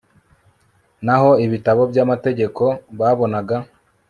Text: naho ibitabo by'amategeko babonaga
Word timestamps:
naho 1.05 1.29
ibitabo 1.45 1.81
by'amategeko 1.91 2.63
babonaga 2.99 3.57